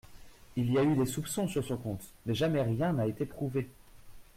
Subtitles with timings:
[0.55, 3.69] il y a eu des soupçons sur son compte, mais jamais rien n’a été prouvé